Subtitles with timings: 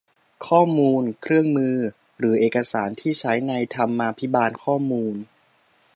[0.47, 1.75] ข้อมูล เครื่องมือ
[2.17, 5.15] หรือเอกสารที่ใช้ในธรรมาภิบาลข้อมูล